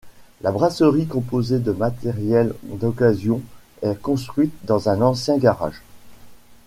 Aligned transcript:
La 0.41 0.51
brasserie 0.51 1.05
composée 1.05 1.59
de 1.59 1.71
matériel 1.73 2.55
d'occasion 2.63 3.39
est 3.83 4.01
construite 4.01 4.51
dans 4.63 4.89
un 4.89 4.99
ancien 4.99 5.37
garage. 5.37 5.83